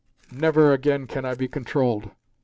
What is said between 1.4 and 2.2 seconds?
controlled!